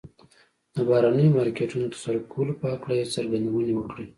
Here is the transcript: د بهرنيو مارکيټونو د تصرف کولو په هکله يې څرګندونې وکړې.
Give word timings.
د 0.75 0.77
بهرنيو 0.87 1.35
مارکيټونو 1.37 1.85
د 1.87 1.93
تصرف 1.95 2.23
کولو 2.33 2.53
په 2.61 2.65
هکله 2.73 2.95
يې 2.99 3.05
څرګندونې 3.15 3.73
وکړې. 3.75 4.05